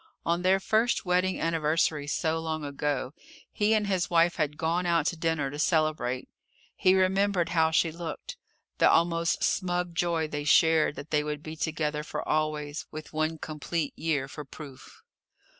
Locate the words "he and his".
3.51-4.09